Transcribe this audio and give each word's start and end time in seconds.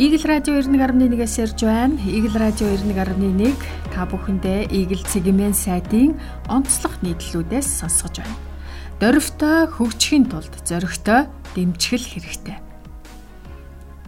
Игэл 0.00 0.24
радио 0.24 0.56
91.1-ээс 0.56 1.44
ирж 1.44 1.60
байна. 1.68 2.00
Игэл 2.00 2.32
радио 2.40 2.72
91.1 2.72 3.52
та 3.92 4.08
бүхэндээ 4.08 4.72
Игэл 4.72 5.04
цэгийн 5.04 5.52
сайтын 5.52 6.16
онцлог 6.48 7.04
нийтлүүдээс 7.04 7.84
сонсгож 7.84 8.24
байна. 8.24 8.40
Дөрвтөө 8.96 9.76
хөгжихийн 9.76 10.24
тулд 10.32 10.56
зоригтой 10.64 11.28
дэмжигэл 11.52 12.16
хэрэгтэй. 12.16 12.56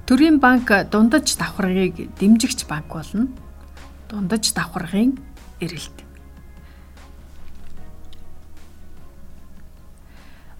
Төрийн 0.08 0.40
банк 0.40 0.72
дундаж 0.88 1.28
давхаргыг 1.36 2.08
дэмжигч 2.16 2.64
банк 2.64 2.88
болно. 2.88 3.28
Дундаж 4.08 4.48
давхаргын 4.56 5.20
эрэлт. 5.60 6.01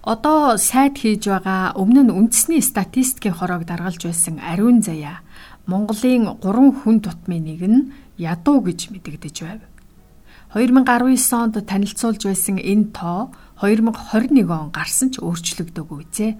Одоо 0.03 0.59
сайд 0.59 0.99
хийж 0.99 1.31
байгаа 1.31 1.79
өмнө 1.79 2.03
нь 2.03 2.11
үндэсний 2.11 2.59
статистикийн 2.59 3.39
хороог 3.39 3.63
даргалж 3.63 4.03
байсан 4.03 4.35
ариун 4.43 4.83
заяа 4.83 5.23
Монголын 5.63 6.27
3 6.43 6.83
хүн 6.83 6.99
тутмын 6.99 7.47
нэг 7.47 7.63
нь 7.63 7.87
ядуу 8.19 8.59
гэж 8.67 8.91
мэдэгдэж 8.91 9.35
байв. 9.47 9.63
2019 10.59 11.39
онд 11.39 11.55
танилцуулж 11.55 12.19
байсан 12.27 12.59
энэ 12.59 12.91
тоо 12.91 13.31
2021 13.63 14.43
он 14.51 14.75
гарсан 14.75 15.15
ч 15.15 15.23
өөрчлөгдөөгүй 15.23 15.99
үзээ. 16.03 16.31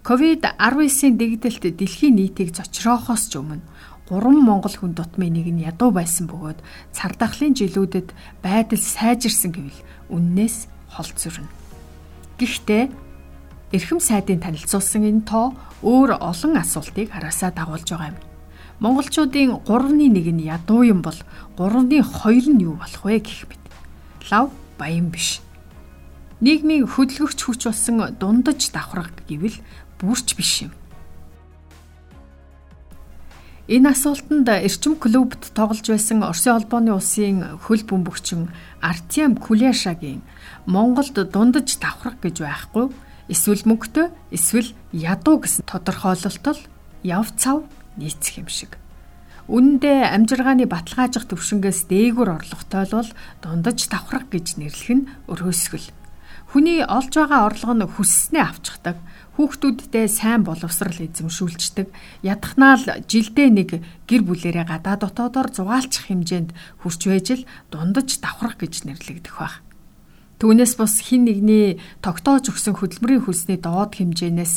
Ковид-19-ийн 0.00 1.14
дэгдэлт 1.20 1.76
дэлхийн 1.76 2.16
нийтийг 2.16 2.56
зочроохоос 2.56 3.28
ч 3.28 3.36
өмнө 3.36 3.60
3 4.08 4.32
монгол 4.32 4.72
хүн 4.72 4.96
тутмын 4.96 5.36
нэг 5.36 5.52
нь 5.52 5.60
ядуу 5.60 5.92
байсан 5.92 6.24
бөгөөд 6.24 6.64
цар 6.96 7.12
тахлын 7.20 7.52
жилүүдэд 7.52 8.16
байдал 8.40 8.80
сайжирсан 8.80 9.52
гэвэл 9.52 9.80
үннээс 10.08 10.72
хол 10.96 11.12
зүрнэ. 11.20 11.65
Гэхдээ 12.36 12.92
эрхэм 13.72 14.00
сайдын 14.00 14.44
танилцуулсан 14.44 15.08
энэ 15.08 15.24
тоо 15.24 15.56
өөр 15.80 16.20
олон 16.20 16.60
асуултыг 16.60 17.08
хараасаа 17.12 17.50
дагуулж 17.50 17.88
байгаа 17.88 18.12
юм. 18.12 18.20
Монголчуудын 18.80 19.64
3-ны 19.64 20.12
1 20.12 20.36
нь 20.36 20.44
ядуу 20.44 20.84
юм 20.84 21.00
бол 21.00 21.16
3-ны 21.56 22.04
2 22.04 22.52
нь 22.52 22.64
юу 22.68 22.76
болох 22.76 23.02
вэ 23.08 23.24
гэх 23.24 23.48
мэт. 23.48 23.62
Лав 24.28 24.52
баян 24.76 25.08
биш. 25.08 25.40
Нийгмийн 26.44 26.84
хөдөлгөгч 26.84 27.40
хүч 27.40 27.60
болсон 27.64 28.04
дундаж 28.20 28.68
давхраг 28.68 29.16
гэвэл 29.24 29.56
бүрч 29.96 30.36
биш 30.36 30.68
юм. 30.68 30.72
Энэ 33.66 33.90
асуултанд 33.90 34.46
эрчим 34.46 34.94
клубт 34.94 35.50
тоглож 35.50 35.82
байсан 35.90 36.22
Оросын 36.22 36.54
холбооны 36.54 36.94
улсын 36.94 37.58
хөл 37.66 37.82
бөмбөгчин 37.82 38.46
Артем 38.78 39.34
Куляшагийн 39.34 40.22
Монголд 40.70 41.18
дундаж 41.34 41.74
давхраг 41.82 42.22
гэж 42.22 42.46
байхгүй 42.46 42.94
эсвэл 43.26 43.66
мөнгөтэй 43.66 44.14
эсвэл 44.30 44.70
ядуу 44.94 45.42
гэсэн 45.42 45.66
тодорхойлолтол 45.66 46.62
яв 47.02 47.26
цав 47.34 47.66
нийцэх 47.98 48.38
юм 48.38 48.46
шиг. 48.46 48.78
Үүндээ 49.50 50.14
амжиргааны 50.14 50.70
баталгаажих 50.70 51.26
төвшингээс 51.26 51.90
дээгүр 51.90 52.38
орлоготой 52.38 52.86
бол 52.86 53.10
дундаж 53.42 53.90
давхраг 53.90 54.30
гэж 54.30 54.62
нэрлэх 54.62 54.94
нь 54.94 55.10
өрөөсгөл. 55.26 55.90
Хүний 56.46 56.80
олж 56.86 57.12
байгаа 57.12 57.50
орлого 57.50 57.74
нь 57.74 57.90
хүсснээ 57.90 58.44
авчихдаг. 58.46 58.96
Хүүхдүүддээ 59.36 60.06
сайн 60.08 60.46
боловсрал 60.46 60.96
эзэмшүүлждэг. 60.96 61.92
Ядахнаал 62.24 63.04
жилдээ 63.04 63.48
нэг 63.52 63.70
гэр 64.08 64.22
бүлэрээ 64.24 64.64
гадаа 64.64 64.96
дотоодоор 64.96 65.52
зугаалчих 65.52 66.08
хэмжээнд 66.08 66.56
хүрч 66.80 67.00
байж 67.10 67.28
л 67.36 67.48
дундаж 67.68 68.22
давхраг 68.22 68.56
гэж 68.56 68.88
нэрлэгдэх 68.88 69.36
байх. 69.36 69.60
Түүнээс 70.40 70.76
бус 70.76 71.00
хин 71.00 71.28
нэгний 71.28 71.80
тогтоож 72.00 72.52
өгсөн 72.52 72.76
хөдөлмөрийн 72.76 73.24
хөлсний 73.24 73.56
доод 73.56 73.96
хэмжээнээс 73.96 74.54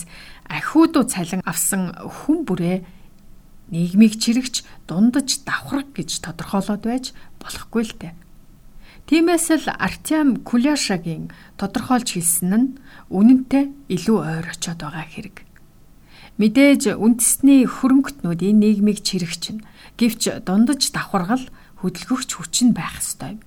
ахиудуу 0.51 1.07
цалин 1.07 1.43
авсан 1.47 1.95
хүн 1.95 2.43
бүрээ 2.43 2.83
нийгмийг 3.71 4.19
чирэгч 4.19 4.67
дундаж 4.91 5.43
давхраг 5.47 5.87
гэж 5.95 6.19
тодорхойлоод 6.19 6.83
байж 6.83 7.15
болохгүй 7.39 7.83
л 7.87 7.95
дээ. 7.95 8.13
Тиймээс 9.09 9.65
л 9.65 9.73
Артем 9.73 10.45
Куляшагийн 10.45 11.33
тодорхойлж 11.57 12.13
хэлсэн 12.13 12.53
нь 12.53 12.67
үнэнтэй 13.09 13.73
илүү 13.89 14.17
ойр 14.21 14.45
очиод 14.53 14.85
байгаа 14.85 15.01
хэрэг. 15.09 15.49
Мэдээж 16.37 16.93
үндэсний 16.93 17.65
хөрөнгөтнүүдийн 17.65 18.61
нийгмийг 18.61 19.01
чирэгч 19.01 19.57
нь 19.57 19.65
гэвч 19.97 20.45
дундаж 20.45 20.93
давхаргал 20.93 21.41
хөдөлгөгч 21.81 22.29
хүч 22.37 22.69
нь 22.69 22.77
байх 22.77 23.01
ёстой. 23.01 23.41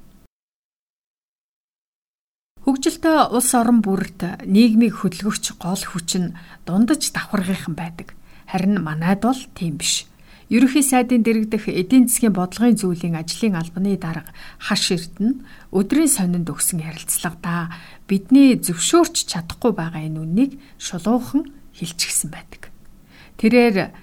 Хөгжилтэй 2.67 3.31
улс 3.31 3.55
орон 3.55 3.87
бүрт 3.87 4.43
нийгмийг 4.43 4.99
хөдөлгөгч 4.99 5.62
гол 5.62 5.79
хүч 5.79 6.11
нь 6.19 6.34
дундаж 6.67 7.06
давхаргийнхан 7.15 7.79
байдаг. 7.79 8.19
Харин 8.50 8.83
манайд 8.83 9.23
бол 9.23 9.39
тийм 9.55 9.79
биш. 9.79 10.11
Ерөнхий 10.53 10.85
сайдын 10.85 11.25
дэрэгдэх 11.25 11.65
эдийн 11.73 12.05
засгийн 12.13 12.37
бодлогын 12.37 12.77
зүйлийн 12.77 13.17
ажлын 13.17 13.57
албаны 13.57 13.97
дарга 13.97 14.37
хаш 14.61 14.93
эрдэнэ 14.93 15.41
өдрийн 15.73 16.13
сонинд 16.13 16.53
өгсөн 16.53 16.85
ярилцлагадаа 16.85 17.73
бидний 18.05 18.61
зөвшөөрч 18.61 19.33
чадахгүй 19.33 19.73
байгаа 19.73 20.05
энэ 20.05 20.21
үннийг 20.21 20.61
шулуухан 20.77 21.49
хэлчихсэн 21.73 22.29
байдаг. 22.29 22.69
Тэрээр 23.41 23.97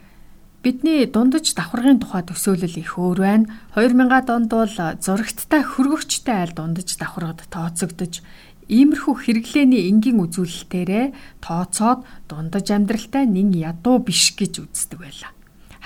Бидний 0.60 1.08
дундаж 1.08 1.56
давхаргын 1.56 2.04
тухай 2.04 2.20
төсөөлөл 2.28 2.84
их 2.84 3.00
өөр 3.00 3.20
байна. 3.24 3.48
2000-ад 3.80 4.28
онд 4.28 4.52
бол 4.52 4.76
зурагттай 5.00 5.64
хөргөгчтэй 5.64 6.36
айл 6.36 6.52
дундаж 6.52 7.00
давхаргад 7.00 7.48
тооцогдож 7.48 8.20
Иймэрхүү 8.68 9.16
хэрэглээний 9.24 9.88
энгийн 9.88 10.20
үзүүлэлтээрээ 10.20 11.40
тооцоод 11.40 12.04
дундаж 12.28 12.68
амьдралтай 12.76 13.24
нин 13.24 13.56
ядуу 13.56 14.04
биш 14.04 14.36
гэж 14.36 14.68
үздэг 14.68 15.00
байлаа. 15.00 15.32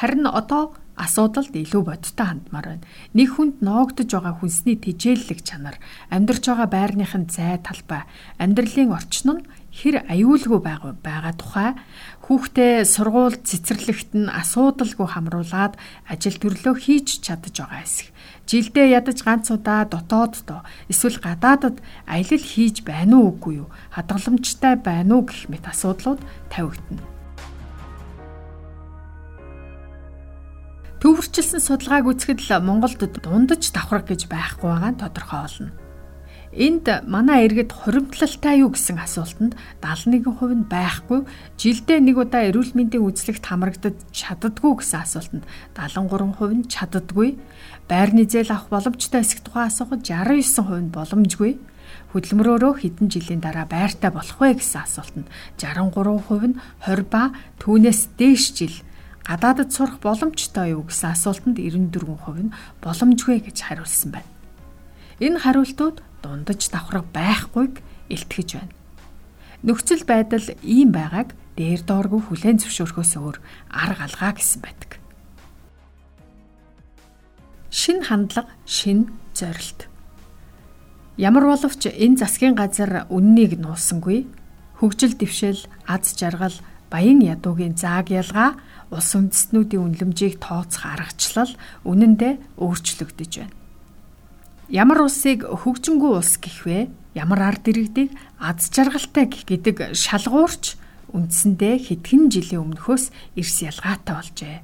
Харин 0.04 0.28
одоо 0.28 0.76
асуудалд 1.00 1.56
илүү 1.56 1.88
бодтой 1.88 2.28
хандмаар 2.28 2.76
байна. 2.76 2.88
Нэг 3.16 3.40
хүнд 3.40 3.64
ноогдож 3.64 4.12
байгаа 4.12 4.36
хүнсний 4.36 4.76
тижээллэг 4.76 5.40
чанар, 5.48 5.80
амьдарч 6.12 6.44
байгаа 6.44 6.68
байрныхын 6.68 7.32
зай 7.32 7.56
талбай, 7.64 8.04
амьдралын 8.36 8.92
орчин 8.92 9.32
нь 9.32 9.48
хэр 9.72 10.04
аюулгүй 10.12 10.60
байгаа 10.60 10.92
байгаа 11.00 11.34
тухай 11.40 11.72
хүүхдээ 12.28 12.84
сургууль 12.84 13.40
цэцэрлэгт 13.48 14.12
нь 14.12 14.28
асуудалгүй 14.28 15.08
хамруулад 15.08 15.80
ажил 16.12 16.36
төрлөө 16.36 16.76
хийж 16.84 17.24
чадж 17.24 17.64
байгаа 17.64 17.80
хэсэг. 17.88 18.12
Жилдээ 18.44 19.00
ядаж 19.00 19.24
ганц 19.24 19.56
удаа 19.56 19.88
дотооддоо 19.88 20.68
эсвэл 20.92 21.24
гадаадад 21.24 21.80
аялал 22.12 22.44
хийж 22.44 22.84
байна 22.84 23.24
уу 23.24 23.40
үгүй 23.40 23.64
юу? 23.64 23.72
Хадгаламжтай 23.96 24.76
байна 24.84 25.16
уу 25.16 25.32
гэх 25.32 25.48
мэт 25.48 25.64
асуудлууд 25.64 26.20
тавигдана. 26.52 27.13
Төвөрчилсөн 31.04 31.60
судалгааг 31.60 32.08
үзэхэд 32.08 32.40
л 32.48 32.64
Монголд 32.64 33.04
дундаж 33.20 33.76
давхраг 33.76 34.08
гэж 34.08 34.32
байхгүй 34.32 34.72
байгаа 34.72 34.92
нь 34.96 35.02
тодорхой 35.04 35.40
болно. 35.44 35.76
Энд 36.56 36.88
манай 37.04 37.44
иргэд 37.44 37.76
хуримтлалтай 37.76 38.64
юу 38.64 38.72
гэсэн 38.72 39.04
асуултанд 39.04 39.60
71% 39.84 40.32
нь 40.32 40.64
байхгүй, 40.64 41.28
жилдээ 41.60 42.00
нэг 42.00 42.24
удаа 42.24 42.48
эрүүл 42.48 42.72
мэндийн 42.72 43.04
үзлэгт 43.04 43.44
хамрагдаж 43.44 44.00
чаддгүй 44.16 44.80
гэсэн 44.80 45.04
асуултанд 45.04 45.44
73% 45.76 46.56
нь 46.56 46.72
чаддгүй, 46.72 47.36
байрны 47.92 48.24
зээл 48.24 48.56
авах 48.56 48.72
боломжтой 48.72 49.28
эсэх 49.28 49.44
тухай 49.44 49.68
асуухад 49.68 50.08
69% 50.08 50.88
нь 50.88 50.96
боломжгүй, 50.96 51.60
хөдөлмөрөөрөө 52.16 52.74
хэдэн 52.80 53.08
жилийн 53.12 53.44
дараа 53.44 53.68
байртай 53.68 54.08
болох 54.08 54.40
вэ 54.40 54.56
гэсэн 54.56 54.88
асуултанд 54.88 55.28
63% 55.60 56.48
нь 56.48 56.56
20 56.88 57.12
ба 57.12 57.36
түүнээс 57.60 58.16
дээш 58.16 58.56
жил 58.56 58.78
гадаадд 59.24 59.72
сурах 59.72 60.00
боломжтой 60.04 60.76
юу 60.76 60.84
гэсэн 60.88 61.16
асуултанд 61.16 61.58
94% 61.60 62.44
нь 62.44 62.54
боломжгүй 62.84 63.40
гэж 63.48 63.58
хариулсан 63.64 64.20
байна. 64.20 64.30
Энэ 65.24 65.40
хариултууд 65.40 66.04
дундаж 66.20 66.62
давхраг 66.68 67.08
байхгүйг 67.16 67.80
илтгэж 68.12 68.50
байна. 68.60 68.74
Нөхцөл 69.64 70.04
байдал 70.04 70.44
ийм 70.60 70.92
байгааг 70.92 71.32
дээр 71.56 71.82
дооргүй 71.88 72.22
хүлээн 72.28 72.60
зөвшөөрөхөөс 72.60 73.14
өөр 73.16 73.38
арга 73.72 74.04
алгаа 74.12 74.32
гэсэн 74.36 74.60
байдаг. 74.60 75.00
Шин 77.72 78.04
хандлага, 78.04 78.52
шин 78.68 79.16
зорилт. 79.32 79.88
Ямар 81.18 81.46
боловч 81.46 81.88
энэ 81.88 82.20
засгийн 82.20 82.58
газар 82.58 83.06
үннийг 83.08 83.56
нууссангүй. 83.62 84.28
Хөгжил 84.82 85.14
дэвшил, 85.14 85.62
аз 85.88 86.18
жаргал, 86.18 86.54
баян 86.90 87.22
ядуугийн 87.22 87.78
зааг 87.78 88.10
ялгаа, 88.10 88.58
улс 88.92 89.10
үндэстнүүдийн 89.16 89.84
үнлэмжийг 89.84 90.42
тооцох 90.44 90.84
аргачлал 90.84 91.54
үнэндээ 91.88 92.60
өөрчлөгдөж 92.60 93.32
байна. 93.40 93.56
Ямар 94.74 95.06
улсыг 95.06 95.46
хөгжингүй 95.46 96.12
улс 96.18 96.40
гэх 96.42 96.66
вэ? 96.66 96.90
Ямар 97.14 97.54
ард 97.54 97.70
иргэдийг 97.70 98.16
аз 98.42 98.74
жаргалтай 98.74 99.30
гэх 99.30 99.44
гэдэг 99.46 99.94
шалгуурч 99.94 100.80
үндсэндээ 101.14 101.76
хэдхэн 101.94 102.34
жилийн 102.34 102.64
өмнөхөөс 102.74 103.14
эрс 103.38 103.58
ялгаатай 103.62 104.16
болжээ. 104.18 104.58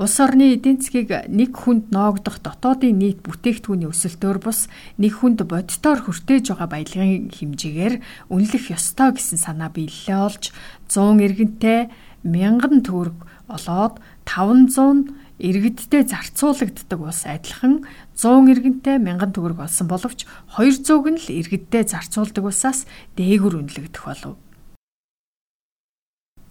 Улс 0.00 0.16
орны 0.24 0.56
эдийн 0.56 0.80
засгийг 0.80 1.12
нэг 1.28 1.52
хүнд 1.52 1.92
ноогдох 1.92 2.40
дотоодын 2.40 2.96
нийт 2.96 3.20
бүтээгдэхүүний 3.26 3.92
өсөлтөөр 3.92 4.38
бус 4.40 4.72
нэг 4.96 5.20
хүнд 5.20 5.44
бодитоор 5.44 6.00
хүртээж 6.08 6.48
байгаа 6.48 6.68
баялагын 6.70 7.28
хэмжээгээр 7.28 7.94
үнэлэх 8.32 8.72
ёстой 8.72 9.12
гэсэн 9.12 9.36
санаа 9.36 9.68
биелэлээ 9.68 10.16
олж 10.16 10.48
100 10.88 11.20
иргэнтэй 11.28 11.80
мянган 12.22 12.82
төгрөг 12.86 13.18
олоод 13.50 13.98
500 14.24 15.12
иргэдтэй 15.42 16.06
зарцуулагддаг 16.06 17.00
ус 17.02 17.26
адилхан 17.26 17.82
100 18.14 18.52
иргэнтэй 18.54 18.96
1000 19.02 19.34
төгрөг 19.34 19.58
олсон 19.66 19.86
боловч 19.90 20.26
200-г 20.54 21.06
нь 21.10 21.18
л 21.18 21.28
иргэдтэй 21.28 21.82
зарцуулдаг 21.82 22.44
усаас 22.46 22.86
дээгүр 23.18 23.58
үнэлэгдэх 23.58 24.04
болов. 24.06 24.38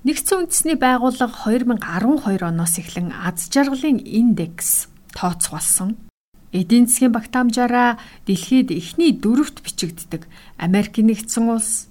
Нэгдсэн 0.01 0.49
үндэсний 0.49 0.77
байгууллага 0.81 1.45
2012 1.45 2.41
оноос 2.41 2.75
эхлэн 2.81 3.13
аз 3.13 3.47
жаргалын 3.53 4.01
индекс 4.01 4.89
тооцоолсон. 5.13 5.95
Эдийн 6.51 6.89
засгийн 6.89 7.13
багтаамжаараа 7.13 8.01
дэлхийд 8.25 8.73
эхний 8.75 9.13
дөрөвт 9.13 9.63
бичигддэг 9.63 10.27
Америк 10.57 10.97
нэгдсэн 10.99 11.47
улс, 11.47 11.87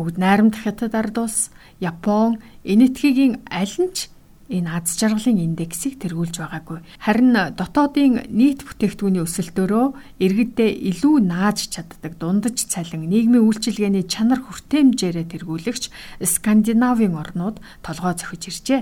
бүгд 0.00 0.16
найрамдах 0.16 0.64
хятад 0.64 0.96
ард 0.96 1.20
улс, 1.20 1.52
Япон, 1.76 2.40
Энэтхэгийн 2.64 3.44
аль 3.52 3.76
нь 3.76 3.92
ч 3.92 4.08
энэ 4.48 4.72
аз 4.72 4.96
жаргалын 4.96 5.36
индексийг 5.36 6.00
тэргүүлж 6.00 6.40
байгаагүй. 6.40 6.80
Харин 7.04 7.52
дотоодын 7.52 8.24
нийт 8.32 8.64
бүтээгдэхүүний 8.64 9.22
өсөлтөөрөө 9.28 9.86
иргэддээ 10.24 10.70
илүү 10.88 11.16
нааж 11.20 11.68
чаддаг 11.68 12.16
дундаж 12.16 12.56
цалин 12.64 13.04
нийгмийн 13.12 13.44
үйлчилгээний 13.44 14.08
чанар 14.08 14.40
хүртээмжээрээ 14.40 15.26
тэргүүлэгч 15.36 15.84
Скандинавын 16.24 17.20
орнууд 17.20 17.60
толгой 17.84 18.16
зохиж 18.16 18.48
иржээ. 18.48 18.80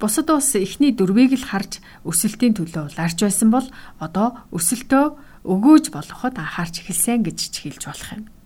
Бусад 0.00 0.32
улс 0.32 0.56
эхний 0.56 0.96
дөрвийг 0.96 1.36
л 1.36 1.44
харж 1.44 1.84
өсөлтийн 2.08 2.56
төлөө 2.56 2.96
ларж 2.96 3.18
байсан 3.20 3.52
бол 3.52 3.68
одоо 4.00 4.40
өсөлтөө 4.56 5.04
өгөөж 5.46 5.84
болоход 5.94 6.34
анхаарч 6.40 6.82
эхэлсэн 6.82 7.22
гэж 7.22 7.38
хэлж 7.54 7.82
болох 7.86 8.10
юм. 8.16 8.37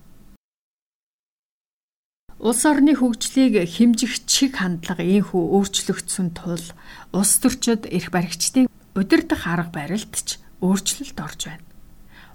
Улс 2.43 2.65
орны 2.67 2.91
хөгжлийг 2.91 3.55
хэмжих 3.71 4.27
чиг 4.27 4.59
хандлага 4.59 4.99
ийхүү 4.99 5.43
өөрчлөгдсөн 5.55 6.35
тул 6.35 6.59
улс 7.15 7.39
төрчид 7.39 7.87
эрх 7.87 8.11
баригчдын 8.11 8.67
удирдах 8.99 9.47
арга 9.47 9.71
барилд 9.71 10.11
ч 10.11 10.43
өөрчлөлт 10.59 11.23
орж 11.23 11.39
байна. 11.47 11.63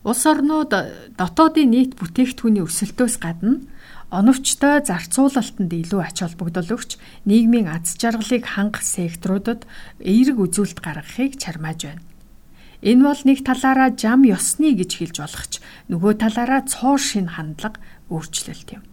Улс 0.08 0.24
орнууд 0.24 0.72
дотоодын 1.12 1.68
нийт 1.68 2.00
бүтээгдэхүүний 2.00 2.64
өсөлтөөс 2.64 3.20
гадна 3.20 3.60
оновчтой 4.08 4.80
зарцуулалтанд 4.88 5.76
илүү 5.76 6.00
ач 6.00 6.24
холбогдол 6.24 6.72
өгч 6.72 6.96
нийгмийн 7.28 7.68
аз 7.68 8.00
жаргалыг 8.00 8.48
хангах 8.48 8.88
секторуудад 8.88 9.68
эерэг 10.00 10.40
үзүүлэлт 10.40 10.80
гаргахыг 10.80 11.36
чармааж 11.36 11.84
байна. 11.84 12.04
Энэ 12.80 13.04
бол 13.04 13.22
нэг 13.28 13.44
талаараа 13.44 13.92
жам 13.92 14.24
ёсны 14.24 14.72
гэж 14.72 15.04
хэлж 15.04 15.16
болох 15.20 15.44
ч 15.52 15.60
нөгөө 15.92 16.12
талаараа 16.16 16.64
цоо 16.64 16.96
шин 16.96 17.28
хандлага 17.36 17.76
өөрчлөлт 18.08 18.72
юм 18.72 18.88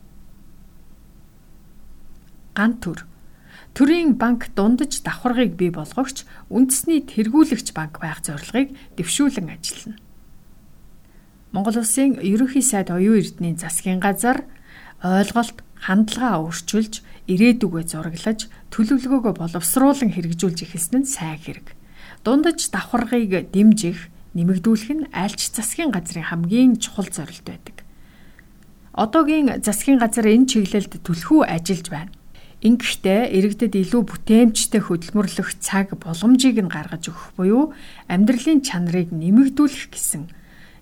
ган 2.55 2.79
төр. 2.79 3.03
Төрийн 3.75 4.15
банк 4.15 4.55
дундаж 4.55 5.03
давхаргыг 5.03 5.59
бий 5.59 5.69
болгогч 5.69 6.23
үндэсний 6.47 7.03
тэргүүлэгч 7.03 7.75
банк 7.75 7.99
байх 7.99 8.23
зорилгыг 8.23 8.71
дэвшүүлэн 8.95 9.51
ажиллана. 9.51 9.99
Монгол 11.51 11.83
Улсын 11.83 12.15
ерөнхий 12.23 12.63
сайд 12.63 12.91
оюун 12.91 13.19
эрдэнийн 13.19 13.59
засгийн 13.59 13.99
газар 13.99 14.47
ойлголт, 15.03 15.59
хандлагаа 15.83 16.39
өөрчилж, 16.43 17.03
ирээдүгөө 17.27 17.83
зураглаж, 17.83 18.47
төлөвлөгөөгөө 18.71 19.33
боловсруулан 19.39 20.11
хэрэгжүүлж 20.15 20.59
эхэлсэн 20.65 21.03
нь 21.03 21.11
сайн 21.11 21.39
хэрэг. 21.39 21.75
Дундаж 22.23 22.71
давхаргыг 22.71 23.51
дэмжих, 23.51 24.07
нэмэгдүүлэх 24.35 24.91
нь 24.95 25.07
альч 25.15 25.51
засгийн 25.51 25.91
газрын 25.95 26.27
хамгийн 26.27 26.79
чухал 26.79 27.07
зорилт 27.11 27.43
байдаг. 27.43 27.87
Одоогийн 28.95 29.63
засгийн 29.63 29.99
газар 29.99 30.27
энэ 30.27 30.47
чиглэлд 30.47 31.03
түлхүү 31.03 31.43
ажиллаж 31.43 31.87
байна. 31.91 32.11
Ингэхдээ 32.65 33.29
иргэдэд 33.37 33.73
илүү 33.77 34.01
бүтээмжтэй 34.09 34.81
хөдөлмөрлөх 34.81 35.61
цаг 35.61 35.93
боломжийг 36.01 36.57
нь 36.65 36.73
гаргаж 36.73 37.13
өгөх 37.13 37.37
буюу 37.37 37.77
амьдралын 38.09 38.65
чанарыг 38.65 39.13
нэмэгдүүлэх 39.13 39.93
гэсэн 39.93 40.33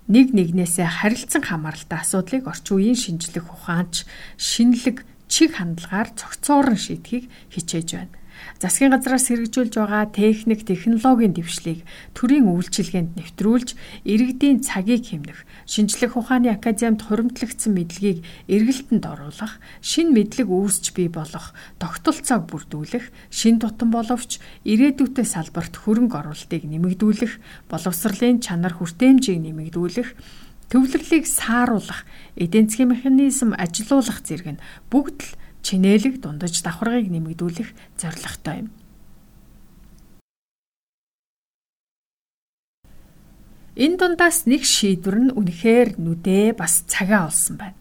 нэг 0.08 0.32
нэгнээсээ 0.32 0.88
харилцан 1.04 1.44
хамааралтай 1.44 2.00
асуудлыг 2.00 2.48
орчин 2.48 2.80
үеийн 2.80 2.96
шинжлэх 2.96 3.52
ухаанч 3.52 4.08
шинэлэг 4.40 5.04
чиг 5.28 5.60
хандлагаар 5.60 6.08
цогцоорон 6.16 6.80
шийдэхийг 6.80 7.28
хичээж 7.52 7.88
байна. 8.00 8.16
Засгийн 8.58 8.94
газраас 8.94 9.28
хэрэгжүүлж 9.28 9.74
байгаа 9.76 10.08
техник, 10.10 10.64
технологийн 10.64 11.34
дэвшлиг 11.34 11.82
төрийн 12.14 12.48
үйлчилгээнд 12.48 13.18
нэвтрүүлж, 13.18 13.68
иргэдийн 14.06 14.62
цагийг 14.62 15.10
хэмнэх, 15.10 15.44
шинжлэх 15.66 16.16
ухааны 16.16 16.54
академид 16.54 17.02
хуримтлагдсан 17.04 17.72
мэдлэгийг 17.74 18.24
эргэлтэнд 18.48 19.04
оруулах, 19.04 19.58
шин 19.82 20.14
мэдлэг 20.14 20.48
үүсч 20.48 20.94
бий 20.96 21.10
болох, 21.10 21.52
тогтолцоог 21.82 22.48
бүрдүүлэх, 22.48 23.10
шин 23.28 23.58
тутам 23.58 23.90
боловч 23.92 24.38
ирээдүйтэй 24.64 25.26
салбарт 25.26 25.74
хөрөнгө 25.84 26.16
оруулалтыг 26.24 26.62
нэмэгдүүлэх, 26.64 27.32
боловсролын 27.68 28.40
чанар 28.40 28.74
хүртээмжийг 28.78 29.40
нэмэгдүүлэх, 29.42 30.08
төвлөрлийг 30.70 31.26
сааруулах, 31.28 32.02
эдийн 32.34 32.66
засгийн 32.66 32.90
механизм 32.96 33.52
ажилуулах 33.54 34.24
зэрэг 34.24 34.58
нь 34.58 34.62
бүгд 34.90 35.18
л 35.22 35.30
чинээлэг 35.64 36.20
дундаж 36.20 36.60
давхаргыг 36.60 37.08
нэмэгдүүлэх 37.08 37.72
зорилготой 37.96 38.68
юм. 38.68 38.68
Энэ 43.74 43.98
дундаас 43.98 44.46
нэг 44.46 44.62
шийдвэр 44.62 45.16
нь 45.18 45.34
үнэхээр 45.34 45.98
нүдээ 45.98 46.54
бас 46.54 46.86
цагаа 46.86 47.26
олсон 47.26 47.58
байна. 47.58 47.80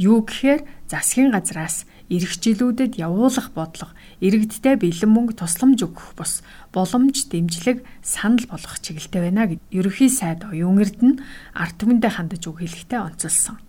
Юу 0.00 0.24
гэхээр 0.24 0.64
засгийн 0.88 1.36
газраас 1.36 1.84
ирэх 2.08 2.40
жилүүдэд 2.40 2.96
явуулах 2.96 3.52
бодлого, 3.52 3.92
иргэдтэй 4.24 4.80
бэлэн 4.80 5.12
мөнгө 5.12 5.36
тусламж 5.36 5.84
өгөх 5.84 6.16
бус 6.16 6.40
боломж 6.72 7.28
дэмжлэг 7.28 7.84
санал 8.00 8.48
болгох 8.48 8.80
чиглэлтэй 8.80 9.20
байна 9.20 9.52
гэд 9.52 9.60
ерөнхий 9.68 10.08
сайд 10.08 10.48
оюун 10.48 10.80
эрдэнэ 10.80 11.20
ард 11.60 11.76
түмэндээ 11.76 12.12
хандаж 12.16 12.42
үг 12.48 12.64
хэлэхдээ 12.64 13.00
онцолсон. 13.04 13.60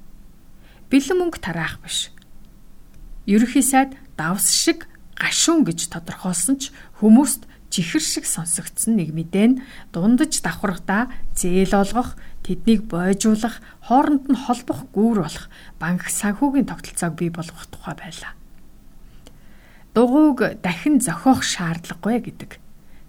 Бэлэн 0.87 1.17
мөнгө 1.19 1.43
тараах 1.43 1.83
биш 1.83 2.07
ерөнхий 3.25 3.63
сайд 3.63 3.95
давс 4.17 4.51
шиг 4.51 4.87
гашуун 5.15 5.63
гэж 5.63 5.89
тодорхойлсон 5.93 6.59
ч 6.59 6.71
хүмүүст 6.99 7.47
чихэр 7.73 8.03
шиг 8.05 8.25
сонсогдсон 8.29 9.01
нэг 9.01 9.09
мэдээ 9.17 9.47
нь 9.49 9.59
дундаж 9.89 10.45
давхаргадаа 10.45 11.09
зээл 11.33 11.73
олгох, 11.73 12.13
тэднийг 12.45 12.85
бойжуулах, 12.85 13.65
хооронд 13.81 14.29
нь 14.29 14.37
холбох 14.37 14.85
гүүр 14.93 15.25
болох 15.25 15.49
банк 15.81 16.05
санхүүгийн 16.05 16.69
тогтолцоог 16.69 17.17
бий 17.17 17.33
болгох 17.33 17.65
тухай 17.73 17.97
байлаа. 17.97 18.37
Дугуйг 19.97 20.61
дахин 20.61 21.01
зохиох 21.01 21.41
шаардлагагүй 21.41 22.21
гэдэг. 22.29 22.51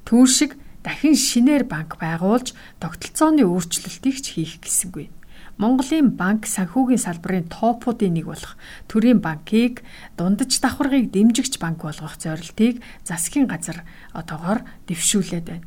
Түүн 0.08 0.28
шиг 0.28 0.56
дахин 0.80 1.16
шинээр 1.16 1.64
банк 1.68 1.96
байгуулж 2.00 2.56
тогтолцооны 2.80 3.44
өөрчлөлтийг 3.44 4.16
ч 4.20 4.26
хийх 4.36 4.60
гэсэнгүй. 4.64 5.08
Монголын 5.54 6.18
банк 6.18 6.50
санхүүгийн 6.50 6.98
салбарын 6.98 7.46
топуудын 7.46 8.18
нэг 8.18 8.26
болох 8.26 8.58
Төрийн 8.90 9.22
банкыг 9.22 9.86
дундаж 10.18 10.58
давхаргыг 10.58 11.14
дэмжигч 11.14 11.62
банк 11.62 11.86
болгох 11.86 12.18
зорилтыг 12.18 12.82
засгийн 13.06 13.46
газар 13.46 13.86
одоогоор 14.10 14.66
дэвшүүлээд 14.90 15.46
байна. 15.46 15.66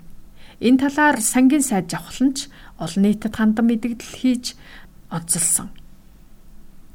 Энэ 0.59 0.81
талаар 0.83 1.23
сангийн 1.23 1.63
сайд 1.63 1.87
жавхланч 1.87 2.51
олон 2.83 3.03
нийтэд 3.07 3.31
хандан 3.31 3.65
мэдээлэл 3.71 4.17
хийж 4.19 4.59
онцолсон. 5.07 5.71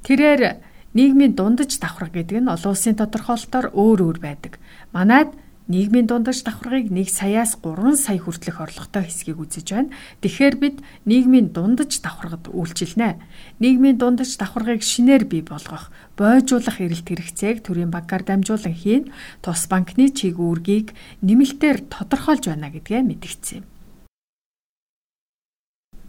Тэрээр 0.04 0.61
нийгмийн 0.92 1.32
дундаж 1.32 1.80
давхарга 1.80 2.20
гэдэг 2.20 2.44
нь 2.44 2.52
олон 2.52 2.72
улсын 2.76 2.99
тодорхойлолтоор 3.00 3.72
өөр 3.72 4.00
өөр 4.04 4.18
байдаг. 4.20 4.61
Манайд 4.92 5.32
нийгмийн 5.71 6.07
дундаж 6.11 6.42
давхаргыг 6.42 6.90
1 6.90 7.07
саяас 7.07 7.54
3 7.61 7.95
сая 7.95 8.19
хүртэлх 8.19 8.59
орлоготой 8.59 9.07
хэсгийг 9.07 9.38
үзэж 9.38 9.66
байна. 9.71 9.95
Тэгэхээр 10.23 10.54
бид 10.59 10.76
нийгмийн 11.07 11.54
дундаж 11.54 12.02
давхаргад 12.02 12.50
үйлчилнэ. 12.50 13.23
Нийгмийн 13.62 13.99
дундаж 13.99 14.35
давхаргыг 14.38 14.83
шинээр 14.83 15.25
бий 15.31 15.42
болгох, 15.42 15.95
бойжуулах 16.19 16.83
эрэлт 16.83 17.07
хэрэгцээг 17.07 17.62
төрийн 17.62 17.95
банкар 17.95 18.26
дамжуулан 18.26 18.75
хийн, 18.75 19.14
тус 19.42 19.71
банкны 19.71 20.11
чиг 20.11 20.42
үүргийг 20.42 20.95
нэмэлтээр 21.23 21.87
тодорхойлж 21.87 22.50
байна 22.50 22.75
гэдгээ 22.75 23.02
мэдгдсэн 23.07 23.62
юм. 23.62 23.66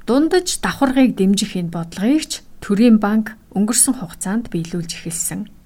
Дундаж 0.03 0.59
давхаргыг 0.59 1.15
дэмжих 1.15 1.55
энэ 1.55 1.71
бодлогыг 1.71 2.27
ч 2.27 2.33
төрийн 2.59 2.99
банк 2.99 3.39
өнгөрсөн 3.55 4.03
хугацаанд 4.03 4.51
биелүүлж 4.51 4.99
эхэлсэн. 4.99 5.62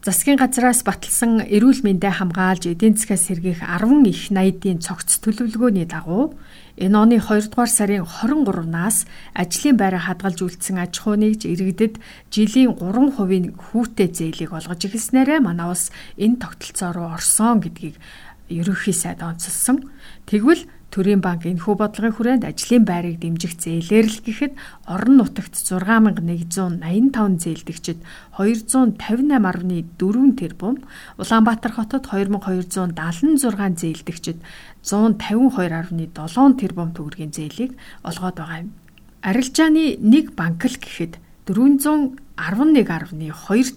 Засгийн 0.00 0.40
газраас 0.40 0.80
баталсан 0.80 1.44
эрүүл 1.44 1.84
мэндэ 1.84 2.08
хамгаалж 2.08 2.72
эдийн 2.72 2.96
засгаас 2.96 3.28
сэргиэх 3.28 3.60
10 3.60 4.08
их 4.08 4.32
найдын 4.32 4.80
цогц 4.80 5.20
төлөвлөгөөний 5.20 5.84
дагуу 5.84 6.40
энэ 6.80 6.96
оны 6.96 7.16
2 7.20 7.52
дугаар 7.52 7.68
сарын 7.68 8.08
23-наас 8.08 9.04
ажлын 9.36 9.76
байраа 9.76 10.00
хадгалж 10.08 10.40
үлдсэн 10.40 10.80
аж 10.80 11.04
ахуй 11.04 11.20
нэгж 11.20 11.44
иргэдэд 11.44 12.00
жилийн 12.32 12.80
3%-ийн 12.80 13.52
хүүтэй 13.60 14.08
зээлийг 14.08 14.56
олгож 14.56 14.80
ирснээрээ 14.88 15.44
манай 15.44 15.68
улс 15.68 15.92
энэ 16.16 16.48
тогтолцоо 16.48 16.90
руу 16.96 17.12
орсон 17.12 17.60
гэдгийг 17.60 18.00
ерөнхий 18.48 18.96
сайд 18.96 19.20
онцолсон. 19.20 19.92
Тэгвэл 20.24 20.64
Төрийн 20.90 21.22
банк 21.22 21.46
энэхүү 21.46 21.78
бодлогын 21.78 22.18
хүрээнд 22.18 22.50
ажлын 22.50 22.82
байрыг 22.82 23.22
дэмжих 23.22 23.54
зээлээр 23.62 24.10
л 24.10 24.26
гэхэд 24.26 24.58
орон 24.90 25.22
нутагт 25.22 25.54
6185 25.54 26.82
зээлдэгчид 27.46 28.02
258.4 28.34 29.86
тэрбум, 30.34 30.82
Улаанбаатар 31.14 31.78
хотод 31.78 32.10
2276 32.10 33.38
зээлдэгчид 33.78 34.42
152.7 34.82 36.58
тэрбум 36.58 36.90
төгрөгийн 36.90 37.38
зээлийг 37.38 37.78
олгоод 38.02 38.42
байгаа 38.42 38.66
юм. 38.66 38.74
Арилжааны 39.22 39.94
нэг 40.02 40.34
банк 40.34 40.66
л 40.66 40.74
гэхэд 40.74 41.22
411.2 41.46 42.18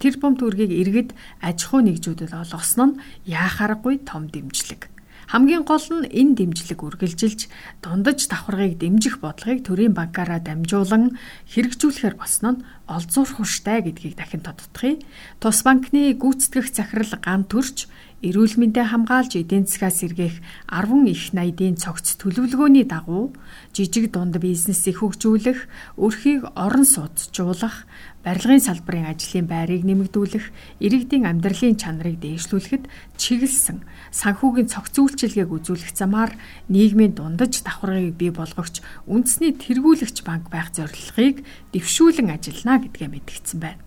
тэрбум 0.02 0.34
төгрөгийг 0.34 0.74
иргэд 0.82 1.14
аж 1.46 1.62
ахуй 1.62 1.86
нэгжүүдэд 1.86 2.34
олгосон 2.34 2.98
нь 2.98 3.00
яахааргүй 3.30 4.02
том 4.02 4.34
дэмжлэг. 4.34 4.93
Хамгийн 5.32 5.64
гол 5.64 5.88
нь 5.92 6.10
энэ 6.10 6.36
дэмжлэг 6.40 6.80
үргэлжилж 6.84 7.48
дундаж 7.80 8.28
давхаргыг 8.28 8.80
дэмжих 8.80 9.24
бодлогыг 9.24 9.64
төрийн 9.64 9.94
банкаараа 9.96 10.44
дамжуулан 10.44 11.16
хэрэгжүүлэхээр 11.52 12.16
болсон 12.20 12.60
нь 12.60 12.64
олзуурах 12.88 13.40
хүштэй 13.40 13.80
гэдгийг 13.88 14.16
дахин 14.20 14.44
тодтогъё. 14.44 15.00
Тус 15.40 15.60
банкны 15.64 16.14
гүйцэтгэх 16.20 16.68
захирал 16.72 17.14
ган 17.24 17.48
төрч 17.48 17.88
эрүүл 18.24 18.56
мэндэд 18.56 18.88
хамгаалж 18.88 19.36
эдийн 19.36 19.68
засгаас 19.68 20.00
сэргээх 20.00 20.40
10 20.72 21.12
их 21.12 21.36
найдын 21.36 21.76
цогц 21.76 22.16
төлөвлөгөөний 22.24 22.88
дагуу 22.88 23.36
жижиг 23.76 24.16
дунд 24.16 24.40
бизнесийг 24.40 25.04
хөгжүүлэх, 25.04 25.68
өрхийг 26.00 26.48
орон 26.56 26.88
суудчуулах, 26.88 27.84
барилгын 28.24 28.64
салбарын 28.64 29.12
ажлын 29.12 29.44
байрыг 29.44 29.84
нэмэгдүүлэх, 29.84 30.46
иргэдийн 30.80 31.28
амьдралын 31.28 31.76
чанарыг 31.76 32.24
дээшлүүлэхэд 32.24 32.88
чиглэсэн 33.20 33.84
санхүүгийн 34.16 34.72
цогц 34.72 34.96
үйлчилгээг 35.04 35.52
үзүүлэх 35.52 35.92
замаар 35.92 36.32
нийгмийн 36.72 37.20
дундаж 37.20 37.60
давхаргыг 37.60 38.16
бий 38.16 38.32
болгогч 38.32 38.80
үндэсний 39.04 39.52
тэргүүлэгч 39.52 40.24
банк 40.24 40.48
байх 40.48 40.72
зорилгыг 40.72 41.44
дэвшүүлэн 41.76 42.32
ажиллана 42.32 42.88
гэдгээ 42.88 43.10
мэдгдсэн 43.12 43.60
байна. 43.60 43.84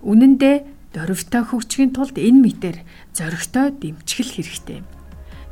Үнэн 0.00 0.40
дээр 0.40 0.79
Дөрвтэй 0.94 1.42
хөгжихийн 1.46 1.94
тулд 1.94 2.16
энэ 2.18 2.40
мэтэр 2.42 2.76
зоригтой 3.14 3.70
дэмжигэл 3.78 4.34
хэрэгтэй. 4.34 4.80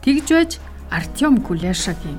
Тэгж 0.03 0.29
байж 0.35 0.53
Артем 0.91 1.39
Кулешагийн 1.45 2.19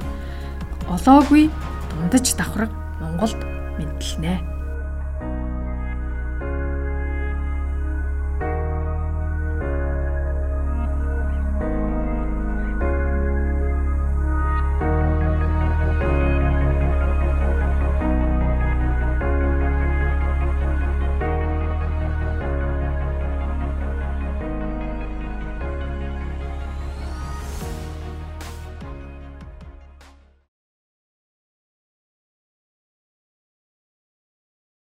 олоогүй 0.88 1.52
дундаж 1.92 2.26
давхраг 2.40 2.72
Монголд 3.02 3.40
мэдлэнэ. 3.76 4.59